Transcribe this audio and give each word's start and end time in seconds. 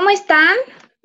¿Cómo 0.00 0.08
están? 0.08 0.56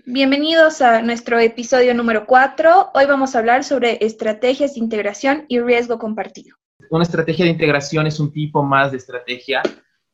Bienvenidos 0.05 0.81
a 0.81 1.01
nuestro 1.01 1.37
episodio 1.37 1.93
número 1.93 2.25
4. 2.25 2.91
Hoy 2.93 3.05
vamos 3.05 3.35
a 3.35 3.39
hablar 3.39 3.65
sobre 3.65 3.97
estrategias 3.99 4.75
de 4.75 4.79
integración 4.79 5.43
y 5.49 5.59
riesgo 5.59 5.99
compartido. 5.99 6.55
Una 6.89 7.03
estrategia 7.03 7.43
de 7.43 7.51
integración 7.51 8.07
es 8.07 8.21
un 8.21 8.31
tipo 8.31 8.63
más 8.63 8.91
de 8.91 8.97
estrategia 8.97 9.61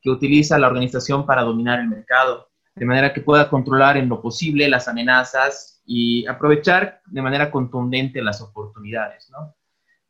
que 0.01 0.09
utiliza 0.09 0.57
la 0.57 0.65
organización 0.65 1.27
para 1.27 1.43
dominar 1.43 1.79
el 1.79 1.89
mercado, 1.89 2.49
de 2.73 2.85
manera 2.87 3.13
que 3.13 3.21
pueda 3.21 3.51
controlar 3.51 3.97
en 3.97 4.09
lo 4.09 4.19
posible 4.19 4.67
las 4.67 4.87
amenazas 4.87 5.83
y 5.85 6.25
aprovechar 6.25 7.03
de 7.05 7.21
manera 7.21 7.51
contundente 7.51 8.19
las 8.23 8.41
oportunidades. 8.41 9.31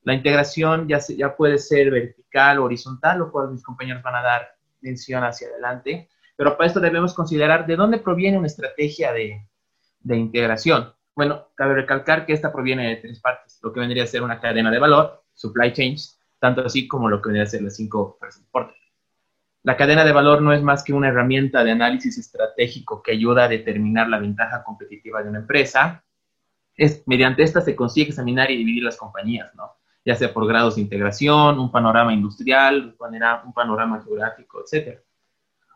La 0.03 0.13
integración 0.13 0.87
ya, 0.87 0.99
ya 1.09 1.35
puede 1.35 1.57
ser 1.57 1.91
vertical 1.91 2.59
o 2.59 2.63
horizontal, 2.63 3.19
lo 3.19 3.33
cual 3.33 3.51
mis 3.51 3.63
compañeros 3.63 4.01
van 4.01 4.15
a 4.15 4.21
dar 4.21 4.55
mención 4.79 5.25
hacia 5.25 5.49
adelante 5.49 6.07
pero 6.41 6.57
para 6.57 6.65
esto 6.65 6.79
debemos 6.79 7.13
considerar 7.13 7.67
de 7.67 7.75
dónde 7.75 7.99
proviene 7.99 8.35
una 8.35 8.47
estrategia 8.47 9.13
de, 9.13 9.47
de 9.99 10.17
integración. 10.17 10.91
Bueno, 11.15 11.49
cabe 11.53 11.75
recalcar 11.75 12.25
que 12.25 12.33
esta 12.33 12.51
proviene 12.51 12.89
de 12.89 12.95
tres 12.95 13.19
partes, 13.19 13.59
lo 13.61 13.71
que 13.71 13.79
vendría 13.79 14.05
a 14.05 14.07
ser 14.07 14.23
una 14.23 14.39
cadena 14.39 14.71
de 14.71 14.79
valor, 14.79 15.23
supply 15.35 15.71
chains, 15.71 16.19
tanto 16.39 16.65
así 16.65 16.87
como 16.87 17.09
lo 17.09 17.21
que 17.21 17.27
vendría 17.27 17.43
a 17.43 17.45
ser 17.45 17.61
las 17.61 17.75
cinco 17.75 18.17
transportes. 18.19 18.75
La 19.61 19.77
cadena 19.77 20.03
de 20.03 20.13
valor 20.13 20.41
no 20.41 20.51
es 20.51 20.63
más 20.63 20.83
que 20.83 20.93
una 20.93 21.09
herramienta 21.09 21.63
de 21.63 21.73
análisis 21.73 22.17
estratégico 22.17 23.03
que 23.03 23.11
ayuda 23.11 23.43
a 23.43 23.47
determinar 23.47 24.09
la 24.09 24.17
ventaja 24.17 24.63
competitiva 24.63 25.21
de 25.21 25.29
una 25.29 25.41
empresa. 25.41 26.03
Es, 26.75 27.03
mediante 27.05 27.43
esta 27.43 27.61
se 27.61 27.75
consigue 27.75 28.09
examinar 28.09 28.49
y 28.49 28.57
dividir 28.57 28.81
las 28.81 28.97
compañías, 28.97 29.53
¿no? 29.53 29.73
ya 30.03 30.15
sea 30.15 30.33
por 30.33 30.47
grados 30.47 30.73
de 30.73 30.81
integración, 30.81 31.59
un 31.59 31.71
panorama 31.71 32.11
industrial, 32.11 32.95
un 33.45 33.53
panorama 33.53 34.01
geográfico, 34.01 34.61
etcétera. 34.63 35.01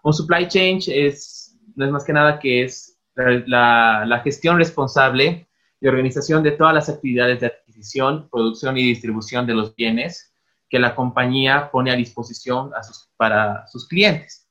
Un 0.06 0.14
supply 0.14 0.48
chain 0.48 0.78
es, 0.86 1.58
no 1.76 1.84
es 1.84 1.92
más 1.92 2.04
que 2.04 2.14
nada 2.14 2.38
que 2.38 2.64
es 2.64 2.96
la, 3.16 4.22
gestión 4.24 4.60
responsable 4.60 5.48
y 5.82 5.88
organización 5.88 6.44
de 6.44 6.52
todas 6.52 6.76
las 6.76 6.90
actividades 6.90 7.40
de 7.40 7.48
adquisición, 7.48 8.30
producción 8.30 8.78
y 8.78 8.86
distribución 8.86 9.48
de 9.48 9.56
los 9.56 9.76
bienes 9.76 10.32
que 10.70 10.78
la 10.78 10.94
compañía 10.94 11.72
pone 11.72 11.90
a 11.90 11.96
disposición 11.96 12.70
para 13.18 13.66
sus 13.66 13.88
clientes. 13.88 14.48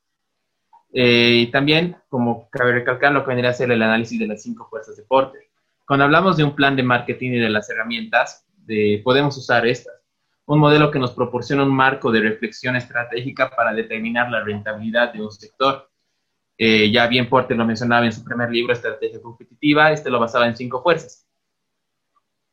Eh, 0.92 1.42
y 1.42 1.46
también, 1.52 1.98
como 2.08 2.50
cabe 2.50 2.72
recalcar, 2.72 3.12
lo 3.12 3.22
que 3.22 3.28
vendría 3.28 3.50
a 3.50 3.54
ser 3.54 3.70
el 3.70 3.80
análisis 3.80 4.18
de 4.18 4.26
las 4.26 4.42
cinco 4.42 4.66
fuerzas 4.68 4.96
de 4.96 5.04
Porter. 5.04 5.42
Cuando 5.86 6.04
hablamos 6.04 6.36
de 6.36 6.42
un 6.42 6.56
plan 6.56 6.74
de 6.74 6.82
marketing 6.82 7.30
y 7.30 7.38
de 7.38 7.50
las 7.50 7.70
herramientas, 7.70 8.44
de, 8.66 9.00
podemos 9.04 9.36
usar 9.36 9.64
estas 9.68 10.03
un 10.46 10.58
modelo 10.58 10.90
que 10.90 10.98
nos 10.98 11.12
proporciona 11.12 11.62
un 11.62 11.74
marco 11.74 12.12
de 12.12 12.20
reflexión 12.20 12.76
estratégica 12.76 13.50
para 13.50 13.72
determinar 13.72 14.30
la 14.30 14.42
rentabilidad 14.42 15.12
de 15.12 15.22
un 15.22 15.32
sector. 15.32 15.90
Eh, 16.56 16.90
ya 16.90 17.06
bien 17.06 17.28
Porter 17.28 17.56
lo 17.56 17.64
mencionaba 17.64 18.04
en 18.04 18.12
su 18.12 18.22
primer 18.22 18.50
libro, 18.50 18.72
Estrategia 18.72 19.20
Competitiva, 19.20 19.90
este 19.90 20.10
lo 20.10 20.20
basaba 20.20 20.46
en 20.46 20.56
cinco 20.56 20.82
fuerzas. 20.82 21.26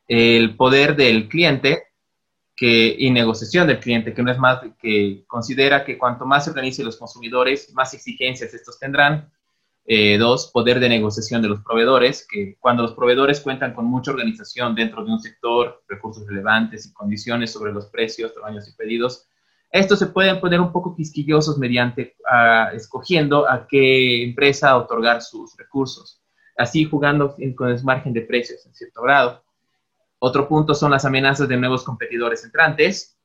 El 0.08 0.56
poder 0.56 0.96
del 0.96 1.28
cliente 1.28 1.84
que, 2.56 2.96
y 2.98 3.10
negociación 3.12 3.68
del 3.68 3.80
cliente, 3.80 4.14
que 4.14 4.24
no 4.24 4.32
es 4.32 4.38
más 4.38 4.62
que 4.80 5.24
considera 5.28 5.84
que 5.84 5.98
cuanto 5.98 6.26
más 6.26 6.46
se 6.46 6.52
organicen 6.52 6.86
los 6.86 6.98
consumidores, 6.98 7.74
más 7.74 7.94
exigencias 7.94 8.54
estos 8.54 8.80
tendrán, 8.80 9.32
eh, 9.94 10.18
dos, 10.18 10.50
poder 10.54 10.80
de 10.80 10.88
negociación 10.88 11.42
de 11.42 11.50
los 11.50 11.60
proveedores, 11.64 12.26
que 12.26 12.56
cuando 12.62 12.82
los 12.82 12.94
proveedores 12.94 13.42
cuentan 13.42 13.74
con 13.74 13.88
mucha 13.88 14.12
organización 14.12 14.74
dentro 14.74 15.04
de 15.04 15.12
un 15.12 15.20
sector, 15.20 15.84
recursos 15.86 16.26
relevantes 16.26 16.86
y 16.86 16.94
condiciones 16.94 17.52
sobre 17.52 17.74
los 17.74 17.88
precios, 17.88 18.34
tamaños 18.34 18.70
y 18.70 18.72
pedidos, 18.78 19.28
estos 19.70 20.00
se 20.00 20.08
pueden 20.08 20.40
poner 20.40 20.62
un 20.62 20.72
poco 20.72 20.96
quisquillosos 20.96 21.58
mediante 21.58 22.16
uh, 22.22 22.74
escogiendo 22.74 23.50
a 23.50 23.68
qué 23.68 24.24
empresa 24.24 24.78
otorgar 24.78 25.22
sus 25.22 25.58
recursos, 25.58 26.22
así 26.58 26.86
jugando 26.86 27.36
con 27.58 27.68
el 27.68 27.84
margen 27.84 28.14
de 28.14 28.22
precios 28.22 28.66
en 28.66 28.74
cierto 28.74 29.02
grado. 29.02 29.44
Otro 30.20 30.48
punto 30.48 30.74
son 30.74 30.92
las 30.92 31.04
amenazas 31.04 31.50
de 31.50 31.58
nuevos 31.58 31.84
competidores 31.84 32.46
entrantes, 32.46 33.18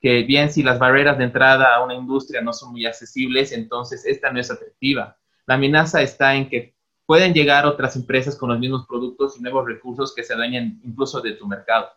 que 0.00 0.22
bien 0.22 0.52
si 0.52 0.62
las 0.62 0.78
barreras 0.78 1.18
de 1.18 1.24
entrada 1.24 1.74
a 1.74 1.82
una 1.82 1.94
industria 1.94 2.42
no 2.42 2.52
son 2.52 2.70
muy 2.70 2.86
accesibles, 2.86 3.50
entonces 3.50 4.06
esta 4.06 4.30
no 4.30 4.38
es 4.38 4.52
atractiva 4.52 5.18
la 5.46 5.54
amenaza 5.54 6.02
está 6.02 6.34
en 6.34 6.48
que 6.48 6.74
pueden 7.06 7.34
llegar 7.34 7.66
otras 7.66 7.96
empresas 7.96 8.36
con 8.36 8.50
los 8.50 8.58
mismos 8.58 8.86
productos 8.86 9.36
y 9.38 9.42
nuevos 9.42 9.66
recursos 9.66 10.14
que 10.14 10.22
se 10.22 10.36
dañen 10.36 10.80
incluso 10.84 11.20
de 11.20 11.32
tu 11.32 11.46
mercado. 11.46 11.88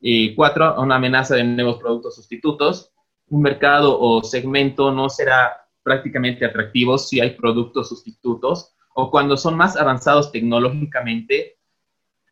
Y 0.00 0.34
cuatro, 0.34 0.80
una 0.80 0.96
amenaza 0.96 1.34
de 1.34 1.44
nuevos 1.44 1.78
productos 1.78 2.16
sustitutos. 2.16 2.92
Un 3.28 3.40
mercado 3.40 3.98
o 3.98 4.22
segmento 4.22 4.92
no 4.92 5.08
será 5.08 5.66
prácticamente 5.82 6.44
atractivo 6.44 6.98
si 6.98 7.20
hay 7.20 7.30
productos 7.30 7.88
sustitutos 7.88 8.74
o 8.94 9.10
cuando 9.10 9.36
son 9.36 9.56
más 9.56 9.76
avanzados 9.76 10.30
tecnológicamente 10.30 11.58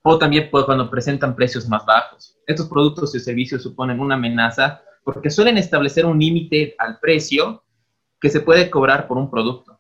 o 0.03 0.19
también 0.19 0.51
cuando 0.51 0.91
presentan 0.91 1.35
precios 1.35 1.69
más 1.69 1.85
bajos. 1.87 2.37
Estos 2.47 2.69
productos 2.69 3.15
y 3.15 3.21
servicios 3.21 3.63
suponen 3.63 4.01
una 4.01 4.17
amenaza 4.17 4.83
porque 5.05 5.31
suelen 5.31 5.59
establecer 5.59 6.07
un 6.07 6.19
límite 6.19 6.75
al 6.79 6.99
precio 7.01 7.65
que 8.21 8.31
se 8.31 8.41
puede 8.41 8.71
cobrar 8.71 9.09
por 9.09 9.19
un 9.19 9.31
producto. 9.31 9.79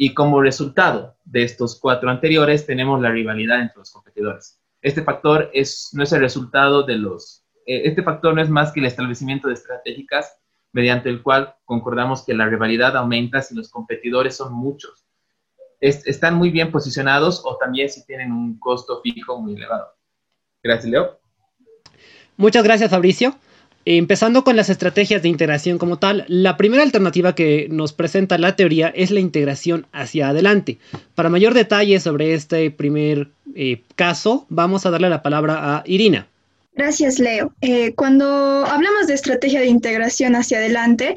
Y 0.00 0.14
como 0.14 0.40
resultado 0.40 1.16
de 1.24 1.42
estos 1.42 1.78
cuatro 1.80 2.08
anteriores, 2.08 2.64
tenemos 2.64 3.02
la 3.02 3.10
rivalidad 3.10 3.60
entre 3.60 3.78
los 3.78 3.90
competidores. 3.90 4.60
Este 4.80 5.02
factor 5.02 5.50
es, 5.52 5.90
no 5.92 6.04
es 6.04 6.12
el 6.12 6.20
resultado 6.20 6.84
de 6.84 6.94
los... 6.94 7.44
Eh, 7.66 7.82
este 7.84 8.04
factor 8.04 8.32
no 8.32 8.40
es 8.40 8.48
más 8.48 8.70
que 8.70 8.78
el 8.78 8.86
establecimiento 8.86 9.48
de 9.48 9.54
estratégicas 9.54 10.38
mediante 10.72 11.08
el 11.08 11.20
cual 11.20 11.56
concordamos 11.64 12.24
que 12.24 12.32
la 12.32 12.46
rivalidad 12.46 12.96
aumenta 12.96 13.42
si 13.42 13.56
los 13.56 13.70
competidores 13.70 14.36
son 14.36 14.54
muchos. 14.54 15.04
están 15.80 16.36
muy 16.36 16.50
bien 16.50 16.70
posicionados 16.70 17.42
o 17.44 17.56
también 17.56 17.90
si 17.90 18.06
tienen 18.06 18.30
un 18.30 18.56
costo 18.60 19.00
fijo 19.02 19.40
muy 19.40 19.56
elevado. 19.56 19.88
Gracias, 20.62 20.90
Leo. 20.92 21.18
Muchas 22.36 22.62
gracias, 22.62 22.88
Fabricio. 22.88 23.34
Empezando 23.84 24.44
con 24.44 24.56
las 24.56 24.68
estrategias 24.68 25.22
de 25.22 25.28
integración 25.28 25.78
como 25.78 25.98
tal, 25.98 26.24
la 26.28 26.56
primera 26.56 26.82
alternativa 26.82 27.34
que 27.34 27.68
nos 27.70 27.92
presenta 27.92 28.36
la 28.36 28.54
teoría 28.54 28.88
es 28.88 29.10
la 29.10 29.20
integración 29.20 29.86
hacia 29.92 30.28
adelante. 30.28 30.78
Para 31.14 31.30
mayor 31.30 31.54
detalle 31.54 31.98
sobre 31.98 32.34
este 32.34 32.70
primer 32.70 33.28
eh, 33.54 33.82
caso, 33.96 34.46
vamos 34.50 34.84
a 34.84 34.90
darle 34.90 35.08
la 35.08 35.22
palabra 35.22 35.76
a 35.76 35.82
Irina. 35.86 36.28
Gracias, 36.78 37.18
Leo. 37.18 37.52
Eh, 37.60 37.92
cuando 37.94 38.24
hablamos 38.64 39.08
de 39.08 39.14
estrategia 39.14 39.58
de 39.58 39.66
integración 39.66 40.36
hacia 40.36 40.58
adelante, 40.58 41.16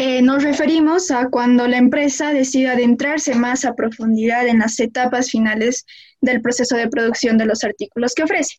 eh, 0.00 0.20
nos 0.20 0.42
referimos 0.42 1.12
a 1.12 1.28
cuando 1.28 1.68
la 1.68 1.76
empresa 1.76 2.32
decide 2.32 2.70
adentrarse 2.70 3.36
más 3.36 3.64
a 3.64 3.74
profundidad 3.74 4.48
en 4.48 4.58
las 4.58 4.80
etapas 4.80 5.30
finales 5.30 5.86
del 6.20 6.40
proceso 6.40 6.76
de 6.76 6.88
producción 6.88 7.38
de 7.38 7.46
los 7.46 7.62
artículos 7.62 8.14
que 8.14 8.24
ofrece. 8.24 8.56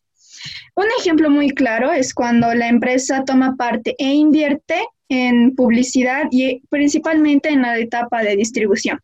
Un 0.74 0.86
ejemplo 0.98 1.30
muy 1.30 1.50
claro 1.50 1.92
es 1.92 2.14
cuando 2.14 2.54
la 2.54 2.68
empresa 2.68 3.24
toma 3.24 3.56
parte 3.56 3.94
e 3.98 4.12
invierte 4.12 4.86
en 5.08 5.54
publicidad 5.54 6.24
y 6.30 6.62
principalmente 6.68 7.48
en 7.48 7.62
la 7.62 7.78
etapa 7.78 8.22
de 8.22 8.36
distribución, 8.36 9.00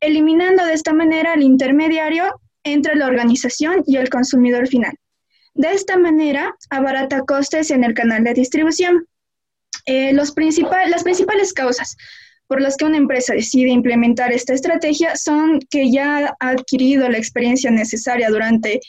eliminando 0.00 0.64
de 0.64 0.74
esta 0.74 0.92
manera 0.92 1.34
el 1.34 1.42
intermediario 1.42 2.24
entre 2.62 2.94
la 2.96 3.06
organización 3.06 3.82
y 3.86 3.96
el 3.96 4.08
consumidor 4.08 4.68
final. 4.68 4.94
De 5.54 5.72
esta 5.72 5.96
manera, 5.96 6.54
abarata 6.70 7.22
costes 7.22 7.70
en 7.70 7.84
el 7.84 7.94
canal 7.94 8.24
de 8.24 8.34
distribución. 8.34 9.06
Eh, 9.86 10.12
las 10.12 10.32
principales 10.32 11.52
causas 11.52 11.96
por 12.46 12.60
las 12.60 12.76
que 12.76 12.84
una 12.84 12.96
empresa 12.96 13.34
decide 13.34 13.70
implementar 13.70 14.32
esta 14.32 14.54
estrategia 14.54 15.16
son 15.16 15.60
que 15.70 15.90
ya 15.90 16.34
ha 16.38 16.48
adquirido 16.48 17.08
la 17.08 17.18
experiencia 17.18 17.70
necesaria 17.70 18.28
durante 18.28 18.80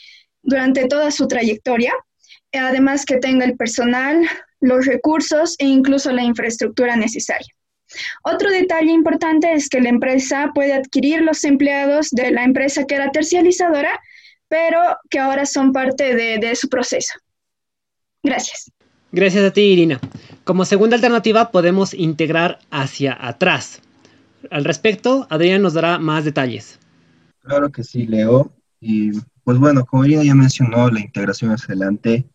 durante 0.46 0.86
toda 0.88 1.10
su 1.10 1.28
trayectoria, 1.28 1.92
además 2.58 3.04
que 3.04 3.18
tenga 3.18 3.44
el 3.44 3.56
personal, 3.56 4.26
los 4.60 4.86
recursos 4.86 5.56
e 5.58 5.66
incluso 5.66 6.10
la 6.12 6.22
infraestructura 6.22 6.96
necesaria. 6.96 7.48
Otro 8.24 8.50
detalle 8.50 8.90
importante 8.90 9.52
es 9.52 9.68
que 9.68 9.80
la 9.80 9.90
empresa 9.90 10.50
puede 10.54 10.72
adquirir 10.72 11.22
los 11.22 11.44
empleados 11.44 12.10
de 12.10 12.30
la 12.30 12.44
empresa 12.44 12.84
que 12.84 12.96
era 12.96 13.10
tercializadora, 13.10 14.00
pero 14.48 14.78
que 15.10 15.18
ahora 15.18 15.46
son 15.46 15.72
parte 15.72 16.14
de, 16.14 16.38
de 16.38 16.56
su 16.56 16.68
proceso. 16.68 17.14
Gracias. 18.22 18.70
Gracias 19.12 19.44
a 19.44 19.52
ti, 19.52 19.60
Irina. 19.60 20.00
Como 20.44 20.64
segunda 20.64 20.96
alternativa 20.96 21.50
podemos 21.50 21.94
integrar 21.94 22.58
hacia 22.70 23.16
atrás. 23.20 23.80
Al 24.50 24.64
respecto, 24.64 25.26
Adrián 25.30 25.62
nos 25.62 25.74
dará 25.74 25.98
más 25.98 26.24
detalles. 26.24 26.78
Claro 27.42 27.70
que 27.70 27.84
sí, 27.84 28.06
Leo. 28.06 28.52
Y 28.80 29.12
pues 29.46 29.58
bueno, 29.58 29.86
como 29.86 30.04
ya 30.06 30.34
mencionó, 30.34 30.90
la 30.90 30.98
integración 30.98 31.52
hacia 31.52 31.66
adelante, 31.66 32.28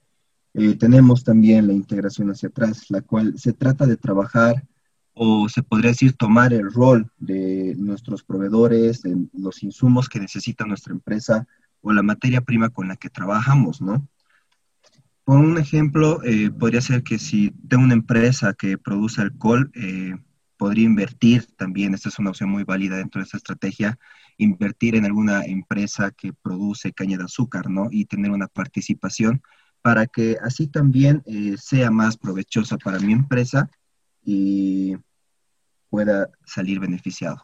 eh, 0.53 0.75
tenemos 0.75 1.25
también 1.25 1.67
la 1.67 1.73
integración 1.73 2.31
hacia 2.31 2.47
atrás, 2.47 2.85
la 2.87 3.01
cual 3.01 3.37
se 3.37 3.51
trata 3.51 3.85
de 3.85 3.97
trabajar 3.97 4.65
o 5.11 5.49
se 5.49 5.61
podría 5.61 5.91
decir 5.91 6.13
tomar 6.13 6.53
el 6.53 6.71
rol 6.71 7.11
de 7.17 7.75
nuestros 7.77 8.23
proveedores, 8.23 9.01
de 9.01 9.27
los 9.33 9.61
insumos 9.61 10.07
que 10.07 10.21
necesita 10.21 10.65
nuestra 10.65 10.93
empresa 10.93 11.45
o 11.81 11.91
la 11.91 12.01
materia 12.01 12.39
prima 12.39 12.69
con 12.69 12.87
la 12.87 12.95
que 12.95 13.09
trabajamos, 13.09 13.81
¿no? 13.81 14.07
Por 15.25 15.35
un 15.35 15.57
ejemplo, 15.57 16.23
eh, 16.23 16.49
podría 16.49 16.79
ser 16.79 17.03
que 17.03 17.19
si 17.19 17.51
tengo 17.67 17.83
una 17.83 17.93
empresa 17.93 18.53
que 18.53 18.77
produce 18.77 19.19
alcohol, 19.19 19.69
eh, 19.75 20.15
podría 20.55 20.85
invertir 20.85 21.45
también, 21.57 21.93
esta 21.93 22.07
es 22.07 22.19
una 22.19 22.29
opción 22.29 22.49
muy 22.49 22.63
válida 22.63 22.95
dentro 22.95 23.19
de 23.19 23.25
esta 23.25 23.35
estrategia, 23.35 23.99
invertir 24.43 24.95
en 24.95 25.05
alguna 25.05 25.45
empresa 25.45 26.11
que 26.11 26.33
produce 26.33 26.93
caña 26.93 27.17
de 27.17 27.25
azúcar, 27.25 27.69
¿no? 27.69 27.87
Y 27.91 28.05
tener 28.05 28.31
una 28.31 28.47
participación 28.47 29.41
para 29.81 30.07
que 30.07 30.37
así 30.41 30.67
también 30.67 31.23
eh, 31.25 31.55
sea 31.57 31.91
más 31.91 32.17
provechosa 32.17 32.77
para 32.77 32.99
mi 32.99 33.13
empresa 33.13 33.69
y 34.23 34.95
pueda 35.89 36.29
salir 36.45 36.79
beneficiado. 36.79 37.43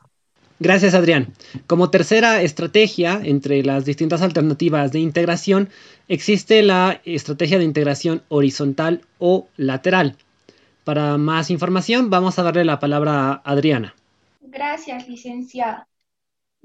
Gracias, 0.60 0.96
Adrián. 0.96 1.34
Como 1.68 1.92
tercera 1.92 2.42
estrategia 2.42 3.22
entre 3.24 3.62
las 3.62 3.86
distintas 3.86 4.24
alternativas 4.24 4.92
de 4.92 5.00
integración, 5.00 5.70
existe 6.08 6.64
la 6.64 7.00
estrategia 7.06 7.60
de 7.60 7.66
integración 7.66 8.24
horizontal 8.30 9.02
o 9.20 9.48
lateral. 9.56 10.16
Para 10.84 11.18
más 11.18 11.52
información, 11.52 12.10
vamos 12.10 12.40
a 12.40 12.44
darle 12.44 12.66
la 12.66 12.80
palabra 12.80 13.34
a 13.34 13.42
Adriana. 13.44 13.94
Gracias, 14.42 15.08
licenciada. 15.08 15.88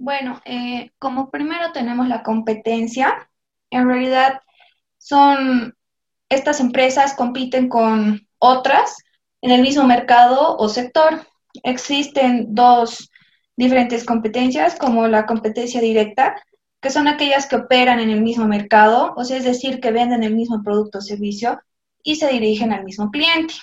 Bueno, 0.02 0.42
eh, 0.44 0.90
como 0.98 1.30
primero 1.30 1.70
tenemos 1.70 2.08
la 2.08 2.24
competencia. 2.24 3.30
En 3.70 3.86
realidad, 3.86 4.40
son 4.98 5.76
estas 6.28 6.58
empresas 6.58 7.14
compiten 7.14 7.68
con 7.68 8.26
otras 8.40 8.96
en 9.42 9.52
el 9.52 9.62
mismo 9.62 9.84
mercado 9.84 10.56
o 10.56 10.68
sector. 10.68 11.24
Existen 11.62 12.52
dos 12.52 13.12
diferentes 13.54 14.04
competencias, 14.04 14.74
como 14.74 15.06
la 15.06 15.24
competencia 15.24 15.80
directa, 15.80 16.34
que 16.80 16.90
son 16.90 17.06
aquellas 17.06 17.46
que 17.46 17.54
operan 17.54 18.00
en 18.00 18.10
el 18.10 18.22
mismo 18.22 18.48
mercado, 18.48 19.14
o 19.16 19.24
sea, 19.24 19.36
es 19.36 19.44
decir, 19.44 19.78
que 19.78 19.92
venden 19.92 20.24
el 20.24 20.34
mismo 20.34 20.64
producto 20.64 20.98
o 20.98 21.00
servicio 21.00 21.62
y 22.02 22.16
se 22.16 22.26
dirigen 22.26 22.72
al 22.72 22.82
mismo 22.82 23.12
cliente. 23.12 23.54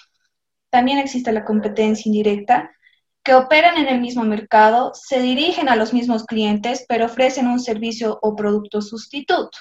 También 0.69 0.99
existe 0.99 1.33
la 1.33 1.43
competencia 1.43 2.07
indirecta, 2.07 2.71
que 3.29 3.35
operan 3.35 3.77
en 3.77 3.87
el 3.87 4.01
mismo 4.01 4.23
mercado, 4.23 4.91
se 4.95 5.21
dirigen 5.21 5.69
a 5.69 5.75
los 5.75 5.93
mismos 5.93 6.25
clientes, 6.25 6.83
pero 6.89 7.05
ofrecen 7.05 7.45
un 7.45 7.59
servicio 7.59 8.17
o 8.23 8.35
producto 8.35 8.81
sustituto. 8.81 9.55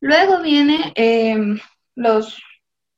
Luego 0.00 0.42
vienen 0.42 0.92
em, 0.96 1.58
los 1.94 2.38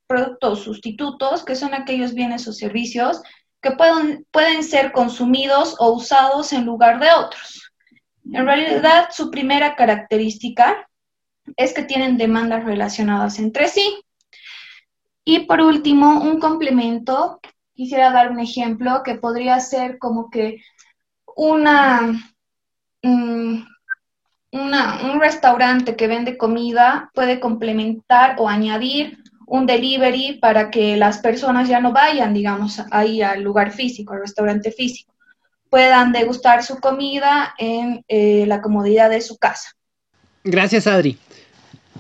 productos 0.09 0.65
sustitutos, 0.65 1.45
que 1.45 1.55
son 1.55 1.73
aquellos 1.73 2.15
bienes 2.15 2.49
o 2.49 2.53
servicios 2.53 3.23
que 3.63 3.71
pueden, 3.71 4.27
pueden 4.33 4.65
ser 4.65 4.91
consumidos 4.91 5.77
o 5.79 5.93
usados 5.93 6.53
en 6.53 6.67
lugar 6.67 6.99
de 6.99 7.13
otros. 7.13 7.71
En 8.33 8.45
realidad, 8.45 9.11
su 9.13 9.31
primera 9.31 9.77
característica 9.77 10.89
es 11.57 11.73
que 11.75 11.85
tienen 11.85 12.17
demandas 12.19 12.65
relacionadas 12.65 13.39
entre 13.39 13.69
sí. 13.69 14.03
Y 15.25 15.47
por 15.47 15.61
último, 15.61 16.23
un 16.23 16.41
complemento, 16.41 17.39
quisiera 17.79 18.11
dar 18.11 18.33
un 18.33 18.41
ejemplo 18.41 19.03
que 19.05 19.15
podría 19.15 19.61
ser 19.61 19.99
como 19.99 20.31
que 20.31 20.61
una, 21.37 22.11
mm, 23.05 23.63
una, 24.51 25.13
un 25.13 25.21
restaurante 25.21 25.95
que 25.95 26.09
vende 26.09 26.37
comida 26.37 27.09
puede 27.15 27.39
complementar 27.39 28.35
o 28.41 28.49
añadir 28.49 29.23
un 29.47 29.65
delivery 29.65 30.41
para 30.41 30.71
que 30.73 30.97
las 30.97 31.19
personas 31.19 31.69
ya 31.69 31.79
no 31.79 31.93
vayan, 31.93 32.35
digamos, 32.35 32.83
ahí 32.91 33.23
al 33.23 33.43
lugar 33.43 33.71
físico, 33.71 34.13
al 34.13 34.23
restaurante 34.23 34.73
físico, 34.73 35.15
puedan 35.71 36.11
degustar 36.11 36.65
su 36.65 36.81
comida 36.81 37.55
en 37.59 38.05
eh, 38.09 38.45
la 38.49 38.61
comodidad 38.61 39.09
de 39.09 39.21
su 39.21 39.39
casa. 39.39 39.71
Gracias, 40.43 40.89
Adri. 40.89 41.17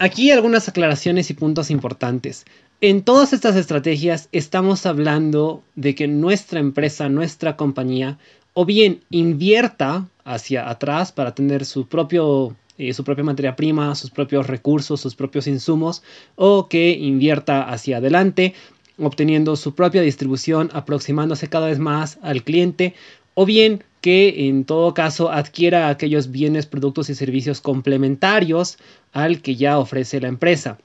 Aquí 0.00 0.32
algunas 0.32 0.68
aclaraciones 0.68 1.30
y 1.30 1.34
puntos 1.34 1.70
importantes. 1.70 2.46
En 2.80 3.02
todas 3.02 3.32
estas 3.32 3.56
estrategias 3.56 4.28
estamos 4.30 4.86
hablando 4.86 5.64
de 5.74 5.96
que 5.96 6.06
nuestra 6.06 6.60
empresa, 6.60 7.08
nuestra 7.08 7.56
compañía, 7.56 8.18
o 8.54 8.64
bien 8.64 9.00
invierta 9.10 10.06
hacia 10.24 10.70
atrás 10.70 11.10
para 11.10 11.34
tener 11.34 11.64
su 11.64 11.88
propio 11.88 12.54
eh, 12.78 12.92
su 12.94 13.02
propia 13.02 13.24
materia 13.24 13.56
prima, 13.56 13.96
sus 13.96 14.10
propios 14.10 14.46
recursos, 14.46 15.00
sus 15.00 15.16
propios 15.16 15.48
insumos, 15.48 16.04
o 16.36 16.68
que 16.68 16.90
invierta 16.92 17.68
hacia 17.68 17.96
adelante, 17.96 18.54
obteniendo 18.96 19.56
su 19.56 19.74
propia 19.74 20.02
distribución, 20.02 20.70
aproximándose 20.72 21.48
cada 21.48 21.66
vez 21.66 21.80
más 21.80 22.20
al 22.22 22.44
cliente, 22.44 22.94
o 23.34 23.44
bien 23.44 23.82
que 24.00 24.46
en 24.46 24.64
todo 24.64 24.94
caso 24.94 25.32
adquiera 25.32 25.88
aquellos 25.88 26.30
bienes, 26.30 26.66
productos 26.66 27.10
y 27.10 27.16
servicios 27.16 27.60
complementarios 27.60 28.78
al 29.12 29.42
que 29.42 29.56
ya 29.56 29.80
ofrece 29.80 30.20
la 30.20 30.28
empresa. 30.28 30.78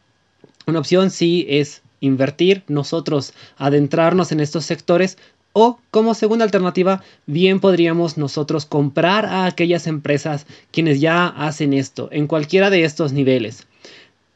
Una 0.66 0.80
opción 0.80 1.12
sí 1.12 1.46
es 1.50 1.82
invertir, 2.00 2.64
nosotros 2.68 3.34
adentrarnos 3.58 4.32
en 4.32 4.40
estos 4.40 4.66
sectores 4.66 5.18
o 5.54 5.80
como 5.92 6.16
segunda 6.16 6.46
alternativa, 6.46 7.04
bien 7.28 7.60
podríamos 7.60 8.18
nosotros 8.18 8.66
comprar 8.66 9.26
a 9.26 9.46
aquellas 9.46 9.88
empresas 9.88 10.48
quienes 10.72 11.00
ya 11.00 11.28
hacen 11.28 11.74
esto 11.74 12.10
en 12.12 12.28
cualquiera 12.28 12.70
de 12.70 12.84
estos 12.84 13.14
niveles. 13.14 13.68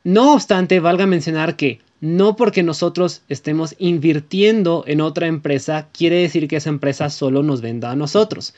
No 0.03 0.33
obstante, 0.33 0.79
valga 0.79 1.07
mencionar 1.07 1.55
que 1.55 1.79
no 1.99 2.35
porque 2.35 2.61
nosotros 2.61 3.23
estemos 3.27 3.75
invirtiendo 3.79 4.83
en 4.87 5.01
otra 5.01 5.27
empresa 5.27 5.87
quiere 5.91 6.17
decir 6.17 6.47
que 6.47 6.57
esa 6.57 6.69
empresa 6.69 7.09
solo 7.09 7.41
nos 7.41 7.61
venda 7.61 7.91
a 7.91 7.95
nosotros. 7.95 8.53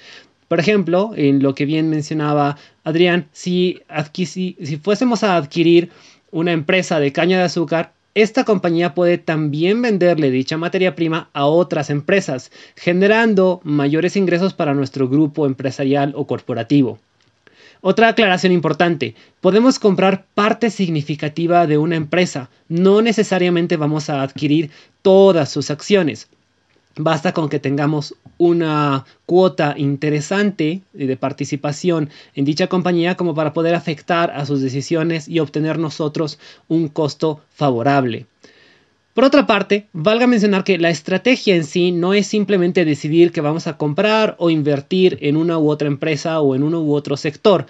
Por 0.50 0.60
ejemplo, 0.60 1.12
en 1.16 1.42
lo 1.42 1.56
que 1.56 1.66
bien 1.66 1.90
mencionaba 1.90 2.58
Adrián, 2.84 3.28
si, 3.32 3.82
si, 4.14 4.58
fuésemos 4.84 5.24
a 5.24 5.38
adquirir 5.38 5.92
una 6.32 6.52
empresa 6.52 7.00
de 7.00 7.12
caña 7.12 7.38
de 7.38 7.46
azúcar, 7.46 7.94
esta 8.16 8.44
compañía 8.44 8.96
puede 8.96 9.18
también 9.18 9.82
venderle 9.82 10.32
dicha 10.32 10.58
materia 10.58 10.96
prima 10.96 11.30
a 11.34 11.46
otras 11.46 11.90
empresas, 11.90 12.52
generando 12.76 13.62
mayores 13.64 14.16
ingresos 14.16 14.54
para 14.54 14.74
nuestro 14.74 15.08
grupo 15.08 15.46
empresarial 15.46 16.14
o 16.16 16.26
corporativo. 16.26 17.00
Otra 17.82 18.10
aclaración 18.10 18.52
importante, 18.52 19.16
podemos 19.40 19.80
comprar 19.80 20.26
parte 20.34 20.70
significativa 20.70 21.66
de 21.66 21.78
una 21.78 21.96
empresa, 21.96 22.50
no 22.68 23.02
necesariamente 23.02 23.78
vamos 23.78 24.10
a 24.10 24.22
adquirir 24.22 24.70
todas 25.02 25.50
sus 25.50 25.72
acciones. 25.72 26.28
Basta 26.96 27.34
con 27.34 27.50
que 27.50 27.60
tengamos 27.60 28.16
una 28.38 29.06
cuota 29.26 29.76
interesante 29.78 30.82
de 30.94 31.18
participación 31.18 32.10
en 32.36 32.46
dicha 32.46 32.68
compañía 32.68 33.16
como 33.16 33.36
para 33.36 33.54
poder 33.54 33.76
afectar 33.76 34.32
a 34.32 34.46
sus 34.46 34.62
decisiones 34.62 35.28
y 35.28 35.40
obtener 35.40 35.78
nosotros 35.78 36.40
un 36.68 36.88
costo 36.88 37.42
favorable. 37.52 38.26
Por 39.14 39.26
otra 39.26 39.46
parte, 39.46 39.88
valga 39.92 40.28
mencionar 40.28 40.64
que 40.64 40.78
la 40.78 40.90
estrategia 40.90 41.56
en 41.56 41.66
sí 41.66 41.92
no 41.92 42.14
es 42.14 42.28
simplemente 42.28 42.86
decidir 42.86 43.32
que 43.32 43.42
vamos 43.42 43.68
a 43.68 43.76
comprar 43.76 44.36
o 44.40 44.50
invertir 44.50 45.18
en 45.22 45.36
una 45.36 45.58
u 45.58 45.70
otra 45.70 45.88
empresa 45.88 46.40
o 46.40 46.56
en 46.56 46.64
uno 46.64 46.82
u 46.82 46.94
otro 46.94 47.18
sector, 47.18 47.66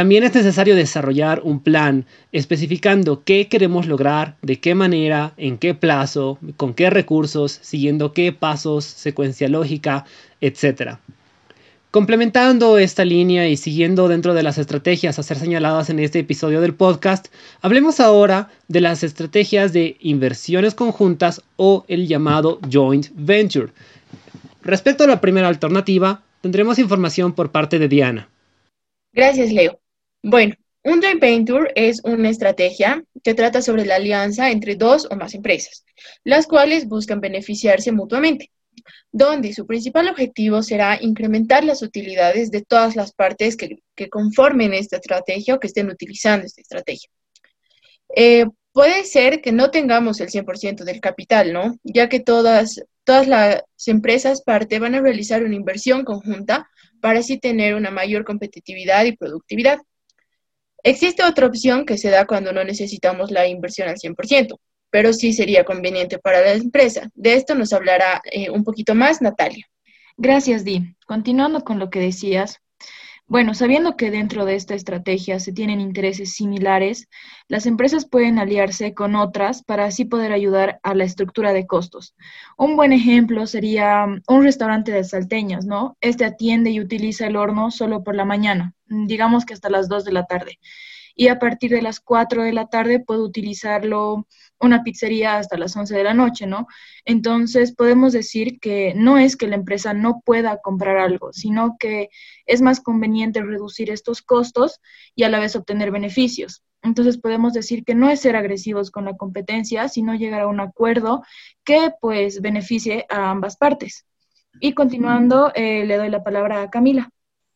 también 0.00 0.24
es 0.24 0.34
necesario 0.34 0.76
desarrollar 0.76 1.42
un 1.44 1.60
plan 1.60 2.06
especificando 2.32 3.22
qué 3.22 3.48
queremos 3.48 3.86
lograr, 3.86 4.38
de 4.40 4.58
qué 4.58 4.74
manera, 4.74 5.34
en 5.36 5.58
qué 5.58 5.74
plazo, 5.74 6.38
con 6.56 6.72
qué 6.72 6.88
recursos, 6.88 7.58
siguiendo 7.60 8.14
qué 8.14 8.32
pasos, 8.32 8.86
secuencia 8.86 9.46
lógica, 9.50 10.06
etc. 10.40 10.92
Complementando 11.90 12.78
esta 12.78 13.04
línea 13.04 13.46
y 13.46 13.58
siguiendo 13.58 14.08
dentro 14.08 14.32
de 14.32 14.42
las 14.42 14.56
estrategias 14.56 15.18
a 15.18 15.22
ser 15.22 15.36
señaladas 15.36 15.90
en 15.90 15.98
este 15.98 16.20
episodio 16.20 16.62
del 16.62 16.72
podcast, 16.72 17.28
hablemos 17.60 18.00
ahora 18.00 18.48
de 18.68 18.80
las 18.80 19.02
estrategias 19.02 19.74
de 19.74 19.98
inversiones 20.00 20.74
conjuntas 20.74 21.42
o 21.56 21.84
el 21.88 22.08
llamado 22.08 22.58
joint 22.72 23.08
venture. 23.12 23.68
Respecto 24.62 25.04
a 25.04 25.08
la 25.08 25.20
primera 25.20 25.48
alternativa, 25.48 26.22
tendremos 26.40 26.78
información 26.78 27.34
por 27.34 27.52
parte 27.52 27.78
de 27.78 27.88
Diana. 27.88 28.30
Gracias, 29.12 29.52
Leo. 29.52 29.79
Bueno, 30.22 30.54
un 30.82 31.02
joint 31.02 31.20
venture 31.20 31.72
es 31.74 32.00
una 32.04 32.30
estrategia 32.30 33.04
que 33.22 33.34
trata 33.34 33.62
sobre 33.62 33.84
la 33.84 33.96
alianza 33.96 34.50
entre 34.50 34.76
dos 34.76 35.06
o 35.10 35.16
más 35.16 35.34
empresas, 35.34 35.84
las 36.24 36.46
cuales 36.46 36.86
buscan 36.88 37.20
beneficiarse 37.20 37.92
mutuamente, 37.92 38.50
donde 39.12 39.52
su 39.52 39.66
principal 39.66 40.08
objetivo 40.08 40.62
será 40.62 40.98
incrementar 41.00 41.64
las 41.64 41.82
utilidades 41.82 42.50
de 42.50 42.62
todas 42.62 42.96
las 42.96 43.12
partes 43.12 43.56
que, 43.56 43.78
conformen 44.08 44.72
esta 44.72 44.96
estrategia 44.96 45.54
o 45.54 45.60
que 45.60 45.66
estén 45.66 45.90
utilizando 45.90 46.46
esta 46.46 46.62
estrategia. 46.62 47.10
Eh, 48.16 48.46
Puede 48.72 49.04
ser 49.04 49.40
que 49.40 49.50
no 49.50 49.70
tengamos 49.70 50.20
el 50.20 50.28
100% 50.28 50.84
del 50.84 51.00
capital, 51.00 51.52
¿no? 51.52 51.76
Ya 51.82 52.08
que 52.08 52.20
todas, 52.20 52.80
todas 53.02 53.26
las 53.26 53.62
empresas 53.86 54.42
parte 54.42 54.78
van 54.78 54.94
a 54.94 55.00
realizar 55.00 55.42
una 55.42 55.56
inversión 55.56 56.04
conjunta 56.04 56.68
para 57.00 57.18
así 57.18 57.38
tener 57.38 57.74
una 57.74 57.90
mayor 57.90 58.24
competitividad 58.24 59.04
y 59.06 59.16
productividad. 59.16 59.80
Existe 60.82 61.22
otra 61.22 61.46
opción 61.46 61.84
que 61.84 61.98
se 61.98 62.10
da 62.10 62.26
cuando 62.26 62.52
no 62.52 62.64
necesitamos 62.64 63.30
la 63.30 63.46
inversión 63.46 63.88
al 63.88 63.96
100%, 63.96 64.58
pero 64.90 65.12
sí 65.12 65.32
sería 65.32 65.64
conveniente 65.64 66.18
para 66.18 66.40
la 66.40 66.52
empresa. 66.52 67.10
De 67.14 67.34
esto 67.34 67.54
nos 67.54 67.72
hablará 67.72 68.22
eh, 68.30 68.50
un 68.50 68.64
poquito 68.64 68.94
más 68.94 69.20
Natalia. 69.20 69.66
Gracias, 70.16 70.64
Di. 70.64 70.94
Continuando 71.06 71.64
con 71.64 71.78
lo 71.78 71.90
que 71.90 72.00
decías, 72.00 72.60
bueno, 73.30 73.54
sabiendo 73.54 73.96
que 73.96 74.10
dentro 74.10 74.44
de 74.44 74.56
esta 74.56 74.74
estrategia 74.74 75.38
se 75.38 75.52
tienen 75.52 75.80
intereses 75.80 76.32
similares, 76.32 77.08
las 77.46 77.64
empresas 77.66 78.04
pueden 78.04 78.40
aliarse 78.40 78.92
con 78.92 79.14
otras 79.14 79.62
para 79.62 79.84
así 79.84 80.04
poder 80.04 80.32
ayudar 80.32 80.80
a 80.82 80.96
la 80.96 81.04
estructura 81.04 81.52
de 81.52 81.64
costos. 81.64 82.16
Un 82.58 82.74
buen 82.74 82.92
ejemplo 82.92 83.46
sería 83.46 84.04
mm, 84.04 84.22
un 84.26 84.42
restaurante 84.42 84.90
de 84.90 85.04
salteñas, 85.04 85.64
¿no? 85.64 85.96
Este 86.00 86.24
atiende 86.24 86.70
y 86.70 86.80
utiliza 86.80 87.28
el 87.28 87.36
horno 87.36 87.70
solo 87.70 88.02
por 88.02 88.16
la 88.16 88.24
mañana, 88.24 88.74
mm, 88.88 89.06
digamos 89.06 89.44
que 89.44 89.54
hasta 89.54 89.70
las 89.70 89.88
2 89.88 90.04
de 90.04 90.12
la 90.12 90.24
tarde. 90.26 90.58
Y 91.20 91.28
a 91.28 91.38
partir 91.38 91.70
de 91.70 91.82
las 91.82 92.00
4 92.00 92.44
de 92.44 92.54
la 92.54 92.68
tarde 92.68 92.98
puede 92.98 93.20
utilizarlo 93.20 94.26
una 94.58 94.82
pizzería 94.82 95.36
hasta 95.36 95.58
las 95.58 95.76
11 95.76 95.94
de 95.94 96.02
la 96.02 96.14
noche, 96.14 96.46
¿no? 96.46 96.66
Entonces 97.04 97.74
podemos 97.74 98.14
decir 98.14 98.58
que 98.58 98.94
no 98.96 99.18
es 99.18 99.36
que 99.36 99.46
la 99.46 99.56
empresa 99.56 99.92
no 99.92 100.22
pueda 100.24 100.62
comprar 100.62 100.96
algo, 100.96 101.34
sino 101.34 101.76
que 101.78 102.08
es 102.46 102.62
más 102.62 102.80
conveniente 102.80 103.42
reducir 103.42 103.90
estos 103.90 104.22
costos 104.22 104.80
y 105.14 105.24
a 105.24 105.28
la 105.28 105.40
vez 105.40 105.54
obtener 105.56 105.90
beneficios. 105.90 106.62
Entonces 106.80 107.18
podemos 107.18 107.52
decir 107.52 107.84
que 107.84 107.94
no 107.94 108.08
es 108.08 108.20
ser 108.20 108.34
agresivos 108.34 108.90
con 108.90 109.04
la 109.04 109.18
competencia, 109.18 109.90
sino 109.90 110.14
llegar 110.14 110.40
a 110.40 110.48
un 110.48 110.60
acuerdo 110.60 111.22
que 111.64 111.92
pues 112.00 112.40
beneficie 112.40 113.04
a 113.10 113.28
ambas 113.28 113.58
partes. 113.58 114.06
Y 114.58 114.72
continuando, 114.72 115.52
eh, 115.54 115.84
le 115.84 115.98
doy 115.98 116.08
la 116.08 116.24
palabra 116.24 116.62
a 116.62 116.70
Camila. 116.70 117.10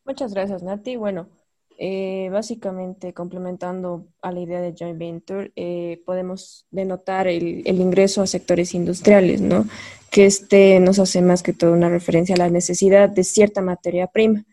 Muchas 0.05 0.35
gracias, 0.35 0.61
Nati. 0.61 0.97
Bueno, 0.97 1.29
eh, 1.77 2.29
básicamente, 2.31 3.13
complementando 3.13 4.07
a 4.21 4.31
la 4.31 4.39
idea 4.39 4.61
de 4.61 4.73
joint 4.77 4.97
venture, 4.97 5.51
eh, 5.55 6.01
podemos 6.05 6.65
denotar 6.71 7.27
el, 7.27 7.67
ingreso 7.67 8.21
a 8.21 8.27
sectores 8.27 8.73
industriales, 8.73 9.41
¿no? 9.41 9.65
Que 10.09 10.25
este 10.25 10.79
nos 10.79 10.99
hace 10.99 11.21
más 11.21 11.43
que 11.43 11.53
todo 11.53 11.73
una 11.73 11.89
referencia 11.89 12.35
a 12.35 12.37
la 12.37 12.49
necesidad 12.49 13.09
de 13.09 13.23
cierta 13.23 13.61
materia 13.61 14.07
prima. 14.07 14.45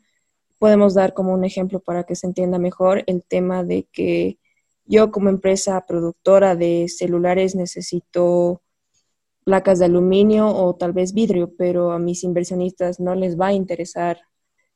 Podemos 0.58 0.94
dar 0.94 1.14
como 1.14 1.32
un 1.32 1.44
ejemplo 1.44 1.80
para 1.80 2.04
que 2.04 2.16
se 2.16 2.26
entienda 2.26 2.58
mejor 2.58 3.04
el 3.06 3.22
tema 3.24 3.62
de 3.62 3.86
que 3.92 4.38
yo 4.84 5.12
como 5.12 5.28
empresa 5.28 5.84
productora 5.86 6.56
de 6.56 6.88
celulares 6.88 7.54
necesito 7.54 8.62
placas 9.44 9.78
de 9.78 9.86
aluminio 9.86 10.48
o 10.48 10.74
tal 10.74 10.92
vez 10.92 11.12
vidrio, 11.12 11.52
pero 11.56 11.92
a 11.92 11.98
mis 11.98 12.24
inversionistas 12.24 13.00
no 13.00 13.14
les 13.14 13.38
va 13.38 13.48
a 13.48 13.52
interesar 13.52 14.18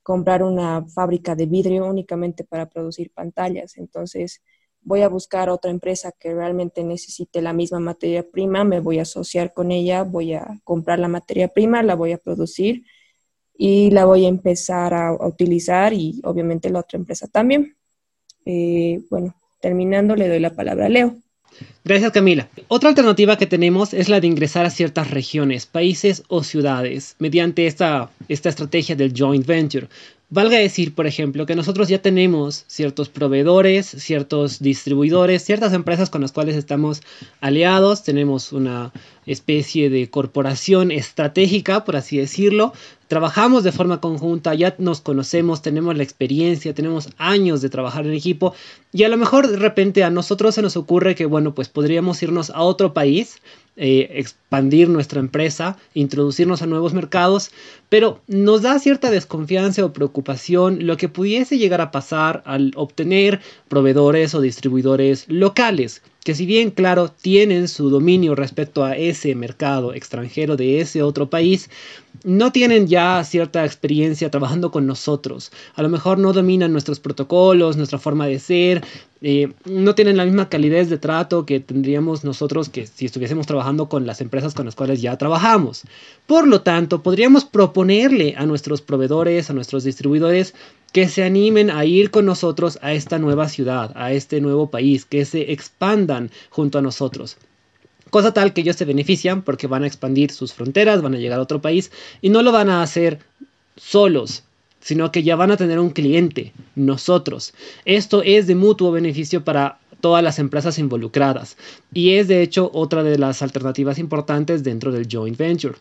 comprar 0.06 0.44
una 0.44 0.86
fábrica 0.86 1.34
de 1.34 1.46
vidrio 1.46 1.84
únicamente 1.84 2.44
para 2.44 2.66
producir 2.68 3.10
pantallas. 3.10 3.76
Entonces, 3.76 4.40
voy 4.80 5.02
a 5.02 5.08
buscar 5.08 5.50
otra 5.50 5.72
empresa 5.72 6.12
que 6.12 6.32
realmente 6.32 6.84
necesite 6.84 7.42
la 7.42 7.52
misma 7.52 7.80
materia 7.80 8.22
prima, 8.22 8.62
me 8.62 8.78
voy 8.78 9.00
a 9.00 9.02
asociar 9.02 9.52
con 9.52 9.72
ella, 9.72 10.04
voy 10.04 10.34
a 10.34 10.60
comprar 10.62 11.00
la 11.00 11.08
materia 11.08 11.48
prima, 11.48 11.82
la 11.82 11.96
voy 11.96 12.12
a 12.12 12.18
producir 12.18 12.84
y 13.58 13.90
la 13.90 14.04
voy 14.04 14.26
a 14.26 14.28
empezar 14.28 14.94
a, 14.94 15.12
utilizar 15.12 15.92
y 15.92 16.20
obviamente 16.22 16.70
la 16.70 16.78
otra 16.78 17.00
empresa 17.00 17.26
también. 17.26 17.76
Eh, 18.44 19.02
bueno, 19.10 19.34
terminando, 19.60 20.14
le 20.14 20.28
doy 20.28 20.38
la 20.38 20.54
palabra 20.54 20.86
a 20.86 20.88
Leo. 20.88 21.16
Gracias 21.84 22.12
Camila. 22.12 22.48
Otra 22.68 22.88
alternativa 22.88 23.38
que 23.38 23.46
tenemos 23.46 23.94
es 23.94 24.08
la 24.08 24.20
de 24.20 24.26
ingresar 24.26 24.66
a 24.66 24.70
ciertas 24.70 25.10
regiones, 25.10 25.66
países 25.66 26.24
o 26.28 26.42
ciudades 26.42 27.14
mediante 27.18 27.66
esta, 27.66 28.10
esta 28.28 28.48
estrategia 28.48 28.96
del 28.96 29.12
joint 29.16 29.46
venture. 29.46 29.88
Valga 30.28 30.58
decir, 30.58 30.92
por 30.92 31.06
ejemplo, 31.06 31.46
que 31.46 31.54
nosotros 31.54 31.86
ya 31.88 32.02
tenemos 32.02 32.64
ciertos 32.66 33.08
proveedores, 33.08 33.86
ciertos 33.86 34.58
distribuidores, 34.58 35.44
ciertas 35.44 35.72
empresas 35.72 36.10
con 36.10 36.20
las 36.20 36.32
cuales 36.32 36.56
estamos 36.56 37.00
aliados, 37.40 38.02
tenemos 38.02 38.52
una 38.52 38.92
especie 39.24 39.88
de 39.88 40.10
corporación 40.10 40.90
estratégica, 40.90 41.84
por 41.84 41.94
así 41.94 42.16
decirlo, 42.16 42.72
trabajamos 43.08 43.64
de 43.64 43.72
forma 43.72 44.00
conjunta, 44.00 44.54
ya 44.54 44.74
nos 44.78 45.00
conocemos, 45.00 45.62
tenemos 45.62 45.96
la 45.96 46.02
experiencia, 46.02 46.74
tenemos 46.74 47.10
años 47.18 47.62
de 47.62 47.68
trabajar 47.68 48.06
en 48.06 48.12
equipo 48.12 48.54
y 48.92 49.04
a 49.04 49.08
lo 49.08 49.16
mejor 49.16 49.48
de 49.48 49.56
repente 49.56 50.04
a 50.04 50.10
nosotros 50.10 50.54
se 50.54 50.62
nos 50.62 50.76
ocurre 50.76 51.14
que, 51.14 51.26
bueno, 51.26 51.54
pues 51.54 51.68
podríamos 51.68 52.22
irnos 52.22 52.50
a 52.50 52.62
otro 52.62 52.94
país, 52.94 53.38
eh, 53.76 54.08
expandir 54.14 54.88
nuestra 54.88 55.20
empresa, 55.20 55.76
introducirnos 55.94 56.62
a 56.62 56.66
nuevos 56.66 56.94
mercados, 56.94 57.50
pero 57.88 58.20
nos 58.26 58.62
da 58.62 58.78
cierta 58.78 59.10
desconfianza 59.10 59.84
o 59.84 59.92
preocupación 59.92 60.86
lo 60.86 60.96
que 60.96 61.08
pudiese 61.08 61.58
llegar 61.58 61.80
a 61.80 61.90
pasar 61.90 62.42
al 62.46 62.72
obtener 62.74 63.40
proveedores 63.68 64.34
o 64.34 64.40
distribuidores 64.40 65.26
locales 65.28 66.02
que 66.26 66.34
si 66.34 66.44
bien 66.44 66.72
claro 66.72 67.08
tienen 67.08 67.68
su 67.68 67.88
dominio 67.88 68.34
respecto 68.34 68.84
a 68.84 68.96
ese 68.96 69.36
mercado 69.36 69.94
extranjero 69.94 70.56
de 70.56 70.80
ese 70.80 71.00
otro 71.04 71.30
país, 71.30 71.70
no 72.24 72.50
tienen 72.50 72.88
ya 72.88 73.22
cierta 73.22 73.64
experiencia 73.64 74.28
trabajando 74.28 74.72
con 74.72 74.88
nosotros. 74.88 75.52
A 75.76 75.82
lo 75.82 75.88
mejor 75.88 76.18
no 76.18 76.32
dominan 76.32 76.72
nuestros 76.72 76.98
protocolos, 76.98 77.76
nuestra 77.76 78.00
forma 78.00 78.26
de 78.26 78.40
ser, 78.40 78.82
eh, 79.22 79.52
no 79.64 79.94
tienen 79.94 80.16
la 80.16 80.24
misma 80.24 80.48
calidez 80.48 80.90
de 80.90 80.98
trato 80.98 81.46
que 81.46 81.60
tendríamos 81.60 82.24
nosotros 82.24 82.68
que 82.68 82.86
si 82.86 83.06
estuviésemos 83.06 83.46
trabajando 83.46 83.88
con 83.88 84.04
las 84.04 84.20
empresas 84.20 84.52
con 84.52 84.66
las 84.66 84.74
cuales 84.74 85.00
ya 85.00 85.16
trabajamos. 85.16 85.84
Por 86.26 86.48
lo 86.48 86.60
tanto, 86.60 87.02
podríamos 87.02 87.44
proponerle 87.44 88.34
a 88.36 88.46
nuestros 88.46 88.82
proveedores, 88.82 89.48
a 89.48 89.52
nuestros 89.52 89.84
distribuidores, 89.84 90.54
que 90.92 91.08
se 91.08 91.24
animen 91.24 91.70
a 91.70 91.84
ir 91.84 92.10
con 92.10 92.26
nosotros 92.26 92.78
a 92.82 92.92
esta 92.92 93.18
nueva 93.18 93.48
ciudad, 93.48 93.92
a 93.94 94.12
este 94.12 94.40
nuevo 94.40 94.70
país, 94.70 95.04
que 95.04 95.24
se 95.24 95.52
expandan 95.52 96.30
junto 96.50 96.78
a 96.78 96.82
nosotros. 96.82 97.36
Cosa 98.10 98.32
tal 98.32 98.52
que 98.52 98.60
ellos 98.60 98.76
se 98.76 98.84
benefician 98.84 99.42
porque 99.42 99.66
van 99.66 99.82
a 99.82 99.86
expandir 99.86 100.30
sus 100.30 100.54
fronteras, 100.54 101.02
van 101.02 101.14
a 101.14 101.18
llegar 101.18 101.38
a 101.38 101.42
otro 101.42 101.60
país 101.60 101.90
y 102.22 102.30
no 102.30 102.42
lo 102.42 102.52
van 102.52 102.70
a 102.70 102.82
hacer 102.82 103.18
solos, 103.76 104.44
sino 104.80 105.10
que 105.10 105.22
ya 105.22 105.36
van 105.36 105.50
a 105.50 105.56
tener 105.56 105.80
un 105.80 105.90
cliente, 105.90 106.52
nosotros. 106.76 107.52
Esto 107.84 108.22
es 108.22 108.46
de 108.46 108.54
mutuo 108.54 108.92
beneficio 108.92 109.44
para 109.44 109.78
todas 110.00 110.22
las 110.22 110.38
empresas 110.38 110.78
involucradas 110.78 111.56
y 111.92 112.14
es 112.14 112.28
de 112.28 112.42
hecho 112.42 112.70
otra 112.72 113.02
de 113.02 113.18
las 113.18 113.42
alternativas 113.42 113.98
importantes 113.98 114.62
dentro 114.62 114.92
del 114.92 115.08
joint 115.10 115.36
venture. 115.36 115.74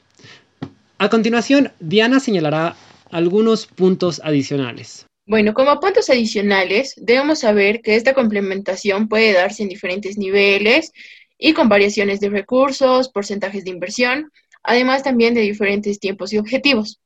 A 0.97 1.09
continuación, 1.09 1.71
Diana 1.79 2.19
señalará 2.19 2.75
algunos 3.11 3.65
puntos 3.67 4.21
adicionales. 4.23 5.05
Bueno, 5.27 5.53
como 5.55 5.79
puntos 5.79 6.09
adicionales, 6.09 6.93
debemos 6.97 7.39
saber 7.39 7.81
que 7.81 7.95
esta 7.95 8.13
complementación 8.13 9.07
puede 9.07 9.33
darse 9.33 9.63
en 9.63 9.69
diferentes 9.69 10.17
niveles 10.17 10.91
y 11.37 11.53
con 11.53 11.67
variaciones 11.67 12.19
de 12.19 12.29
recursos, 12.29 13.09
porcentajes 13.09 13.63
de 13.63 13.71
inversión, 13.71 14.31
además 14.61 15.01
también 15.03 15.33
de 15.33 15.41
diferentes 15.41 15.99
tiempos 15.99 16.31
y 16.31 16.37
objetivos. 16.37 17.01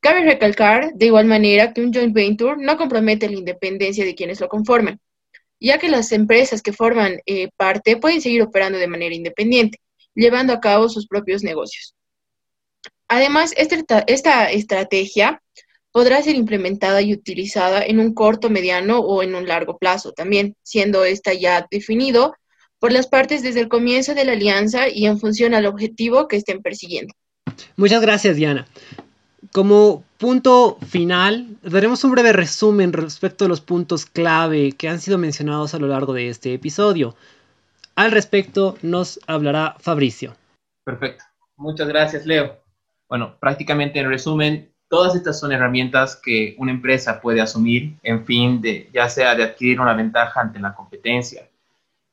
Cabe 0.00 0.22
recalcar, 0.22 0.92
de 0.94 1.06
igual 1.06 1.26
manera, 1.26 1.72
que 1.72 1.80
un 1.80 1.92
joint 1.92 2.14
venture 2.14 2.56
no 2.58 2.76
compromete 2.76 3.28
la 3.28 3.36
independencia 3.36 4.04
de 4.04 4.14
quienes 4.14 4.40
lo 4.40 4.48
conforman, 4.48 5.00
ya 5.58 5.78
que 5.78 5.88
las 5.88 6.12
empresas 6.12 6.62
que 6.62 6.72
forman 6.72 7.20
eh, 7.26 7.48
parte 7.56 7.96
pueden 7.96 8.20
seguir 8.20 8.42
operando 8.42 8.78
de 8.78 8.86
manera 8.86 9.14
independiente, 9.14 9.78
llevando 10.14 10.52
a 10.52 10.60
cabo 10.60 10.88
sus 10.88 11.08
propios 11.08 11.42
negocios. 11.42 11.95
Además, 13.08 13.52
esta, 13.56 14.00
esta 14.06 14.50
estrategia 14.50 15.42
podrá 15.92 16.20
ser 16.22 16.34
implementada 16.36 17.00
y 17.00 17.14
utilizada 17.14 17.82
en 17.82 18.00
un 18.00 18.12
corto, 18.12 18.50
mediano 18.50 18.98
o 18.98 19.22
en 19.22 19.34
un 19.34 19.48
largo 19.48 19.78
plazo 19.78 20.12
también, 20.12 20.54
siendo 20.62 21.04
esta 21.04 21.32
ya 21.32 21.66
definido 21.70 22.34
por 22.78 22.92
las 22.92 23.06
partes 23.06 23.42
desde 23.42 23.60
el 23.60 23.68
comienzo 23.68 24.14
de 24.14 24.24
la 24.24 24.32
alianza 24.32 24.88
y 24.88 25.06
en 25.06 25.18
función 25.18 25.54
al 25.54 25.66
objetivo 25.66 26.28
que 26.28 26.36
estén 26.36 26.60
persiguiendo. 26.60 27.14
Muchas 27.76 28.02
gracias, 28.02 28.36
Diana. 28.36 28.66
Como 29.52 30.04
punto 30.18 30.76
final, 30.86 31.46
daremos 31.62 32.04
un 32.04 32.10
breve 32.10 32.32
resumen 32.32 32.92
respecto 32.92 33.46
a 33.46 33.48
los 33.48 33.60
puntos 33.60 34.04
clave 34.04 34.72
que 34.72 34.88
han 34.88 35.00
sido 35.00 35.16
mencionados 35.16 35.74
a 35.74 35.78
lo 35.78 35.86
largo 35.86 36.12
de 36.12 36.28
este 36.28 36.52
episodio. 36.52 37.16
Al 37.94 38.10
respecto 38.10 38.76
nos 38.82 39.18
hablará 39.26 39.76
Fabricio. 39.80 40.36
Perfecto. 40.84 41.24
Muchas 41.56 41.88
gracias, 41.88 42.26
Leo. 42.26 42.65
Bueno, 43.08 43.36
prácticamente 43.38 44.00
en 44.00 44.08
resumen, 44.08 44.72
todas 44.88 45.14
estas 45.14 45.38
son 45.38 45.52
herramientas 45.52 46.20
que 46.22 46.54
una 46.58 46.72
empresa 46.72 47.20
puede 47.20 47.40
asumir 47.40 47.96
en 48.02 48.24
fin 48.24 48.60
de, 48.60 48.88
ya 48.92 49.08
sea 49.08 49.34
de 49.34 49.44
adquirir 49.44 49.80
una 49.80 49.94
ventaja 49.94 50.40
ante 50.40 50.58
la 50.58 50.74
competencia. 50.74 51.48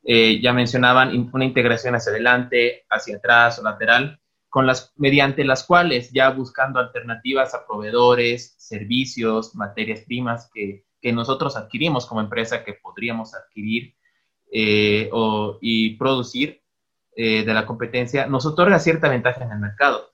Eh, 0.06 0.40
ya 0.42 0.54
mencionaban 0.54 1.30
una 1.32 1.46
integración 1.46 1.96
hacia 1.96 2.12
adelante, 2.12 2.84
hacia 2.90 3.18
atrás 3.18 3.60
o 3.60 3.64
lateral, 3.64 4.20
con 4.50 4.68
las, 4.68 4.94
mediante 4.98 5.44
las 5.46 5.64
cuales 5.64 6.12
ya 6.12 6.30
buscando 6.30 6.80
alternativas 6.80 7.54
a 7.56 7.66
proveedores, 7.66 8.56
servicios, 8.58 9.56
materias 9.56 10.02
primas 10.02 10.50
que, 10.54 10.86
que 11.02 11.12
nosotros 11.12 11.56
adquirimos 11.58 12.06
como 12.06 12.22
empresa 12.22 12.64
que 12.64 12.74
podríamos 12.74 13.34
adquirir, 13.34 13.96
eh, 14.56 15.10
y 15.62 15.96
producir 15.96 16.62
eh, 17.16 17.44
de 17.44 17.54
la 17.56 17.66
competencia 17.66 18.28
nos 18.28 18.46
otorga 18.46 18.78
cierta 18.78 19.10
ventaja 19.10 19.44
en 19.44 19.52
el 19.52 19.58
mercado. 19.58 20.12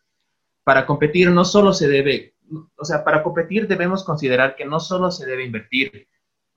Para 0.70 0.86
competir 0.86 1.32
no 1.32 1.46
solo 1.46 1.74
se 1.74 1.88
debe, 1.88 2.36
o 2.78 2.86
sea, 2.86 3.04
para 3.04 3.24
competir 3.24 3.68
debemos 3.68 4.04
considerar 4.04 4.56
que 4.56 4.66
no 4.66 4.80
solo 4.80 5.10
se 5.10 5.26
debe 5.26 5.44
invertir. 5.44 6.08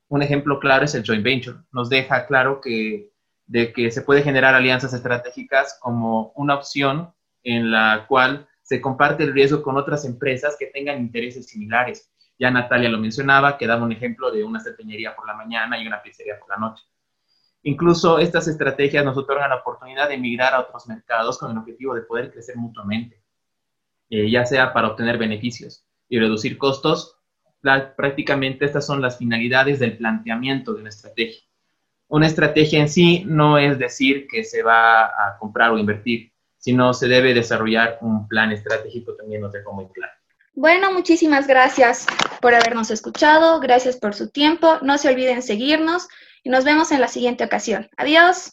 Un 0.08 0.20
ejemplo 0.20 0.60
claro 0.60 0.84
es 0.84 0.94
el 0.94 1.02
joint 1.02 1.24
venture. 1.24 1.56
Nos 1.72 1.88
deja 1.88 2.26
claro 2.26 2.60
que 2.60 3.10
de 3.46 3.72
que 3.72 3.90
se 3.90 4.02
puede 4.02 4.20
generar 4.20 4.54
alianzas 4.54 4.92
estratégicas 4.92 5.78
como 5.80 6.30
una 6.36 6.56
opción 6.56 7.14
en 7.42 7.70
la 7.70 8.04
cual 8.06 8.46
se 8.60 8.82
comparte 8.82 9.22
el 9.22 9.32
riesgo 9.32 9.62
con 9.62 9.78
otras 9.78 10.04
empresas 10.04 10.56
que 10.58 10.66
tengan 10.66 11.00
intereses 11.00 11.46
similares. 11.46 12.12
Ya 12.38 12.50
Natalia 12.50 12.90
lo 12.90 12.98
mencionaba, 12.98 13.56
que 13.56 13.66
daba 13.66 13.82
un 13.82 13.92
ejemplo 13.92 14.30
de 14.30 14.44
una 14.44 14.60
serpeñería 14.60 15.16
por 15.16 15.26
la 15.26 15.36
mañana 15.36 15.82
y 15.82 15.86
una 15.86 16.02
pizzería 16.02 16.38
por 16.38 16.50
la 16.50 16.58
noche. 16.58 16.84
Incluso 17.62 18.18
estas 18.18 18.46
estrategias 18.46 19.06
nos 19.06 19.16
otorgan 19.16 19.48
la 19.48 19.56
oportunidad 19.56 20.10
de 20.10 20.18
migrar 20.18 20.52
a 20.52 20.60
otros 20.60 20.86
mercados 20.86 21.38
con 21.38 21.50
el 21.50 21.56
objetivo 21.56 21.94
de 21.94 22.02
poder 22.02 22.30
crecer 22.30 22.58
mutuamente, 22.58 23.21
eh, 24.12 24.30
ya 24.30 24.44
sea 24.44 24.74
para 24.74 24.88
obtener 24.88 25.16
beneficios 25.16 25.86
y 26.06 26.18
reducir 26.18 26.58
costos. 26.58 27.16
prácticamente 27.96 28.66
estas 28.66 28.84
son 28.84 29.00
las 29.00 29.16
finalidades 29.16 29.78
del 29.78 29.96
planteamiento 29.96 30.74
de 30.74 30.80
una 30.80 30.90
estrategia. 30.90 31.40
Una 32.08 32.26
estrategia 32.26 32.80
en 32.80 32.90
sí 32.90 33.24
no 33.24 33.56
es 33.56 33.78
decir 33.78 34.26
que 34.30 34.44
se 34.44 34.62
va 34.62 35.06
a 35.06 35.38
comprar 35.38 35.70
o 35.70 35.78
invertir, 35.78 36.30
sino 36.58 36.92
se 36.92 37.08
debe 37.08 37.32
desarrollar 37.32 37.96
un 38.02 38.28
plan 38.28 38.52
estratégico 38.52 39.14
también, 39.14 39.40
nos 39.40 39.52
dejó 39.52 39.72
muy 39.72 39.86
claro. 39.86 40.12
Bueno, 40.52 40.92
muchísimas 40.92 41.46
gracias 41.46 42.04
por 42.42 42.54
habernos 42.54 42.90
escuchado, 42.90 43.60
gracias 43.60 43.96
por 43.96 44.12
su 44.12 44.28
tiempo, 44.28 44.76
no 44.82 44.98
se 44.98 45.08
olviden 45.08 45.40
seguirnos 45.40 46.06
y 46.42 46.50
nos 46.50 46.64
vemos 46.64 46.92
en 46.92 47.00
la 47.00 47.08
siguiente 47.08 47.44
ocasión. 47.44 47.88
Adiós. 47.96 48.52